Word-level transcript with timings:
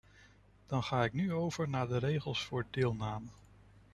Dan 0.67 0.81
ga 0.83 1.03
ik 1.03 1.13
nu 1.13 1.33
over 1.33 1.69
naar 1.69 1.87
de 1.87 1.97
regels 1.97 2.45
voor 2.45 2.65
deelname. 2.69 3.27